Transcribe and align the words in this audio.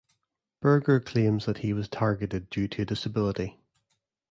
Berger 0.61 0.99
claims 0.99 1.45
that 1.45 1.59
he 1.59 1.73
was 1.73 1.87
targeted 1.87 2.49
due 2.49 2.67
to 2.69 2.81
a 2.81 2.85
disability. 2.85 3.59